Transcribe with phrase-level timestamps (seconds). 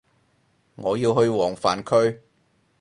[0.73, 2.21] 你要去黃泛區